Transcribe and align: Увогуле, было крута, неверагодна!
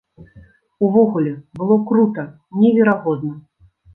Увогуле, 0.87 1.33
было 1.59 1.77
крута, 1.91 2.25
неверагодна! 2.61 3.35